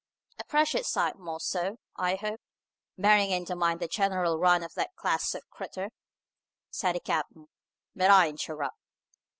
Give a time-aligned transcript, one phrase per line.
[0.39, 2.41] "A precious sight more so, I hope
[2.97, 5.89] bearing in mind the general run of that class of crittur,"
[6.71, 7.49] said the captain.
[7.95, 8.79] "But I interrupt."